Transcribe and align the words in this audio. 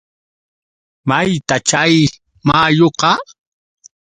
¿mayta 1.09 1.55
chay 1.67 1.95
mayuqa? 2.47 3.11